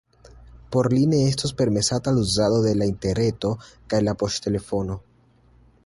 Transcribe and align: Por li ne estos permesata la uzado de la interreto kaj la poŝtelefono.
Por 0.75 0.87
li 0.93 1.01
ne 1.11 1.19
estos 1.25 1.53
permesata 1.59 2.13
la 2.15 2.23
uzado 2.29 2.59
de 2.65 2.73
la 2.79 2.89
interreto 2.95 3.55
kaj 3.93 4.01
la 4.09 4.19
poŝtelefono. 4.23 4.99